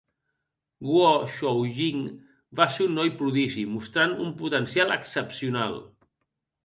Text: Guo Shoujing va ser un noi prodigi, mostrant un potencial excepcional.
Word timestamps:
Guo 0.87 1.09
Shoujing 1.33 2.07
va 2.61 2.67
ser 2.77 2.87
un 2.87 2.97
noi 3.01 3.13
prodigi, 3.21 3.67
mostrant 3.75 4.17
un 4.25 4.33
potencial 4.43 4.97
excepcional. 5.01 5.79